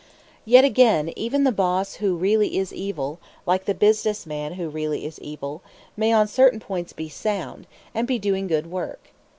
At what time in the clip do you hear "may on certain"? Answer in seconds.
5.95-6.59